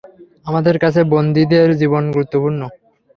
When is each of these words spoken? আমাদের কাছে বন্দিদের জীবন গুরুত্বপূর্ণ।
আমাদের 0.45 0.75
কাছে 0.79 1.01
বন্দিদের 1.13 1.67
জীবন 1.81 2.03
গুরুত্বপূর্ণ। 2.13 2.61